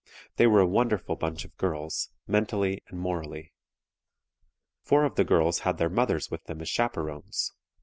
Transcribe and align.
They 0.37 0.47
were 0.47 0.61
a 0.61 0.65
wonderful 0.65 1.15
bunch 1.15 1.45
of 1.45 1.55
girls, 1.57 2.09
mentally 2.25 2.81
and 2.87 2.99
morally. 2.99 3.53
Four 4.81 5.03
of 5.03 5.13
the 5.13 5.23
girls 5.23 5.59
had 5.59 5.77
their 5.77 5.89
mothers 5.89 6.31
with 6.31 6.43
them 6.45 6.59
as 6.61 6.69
chaperones. 6.69 7.53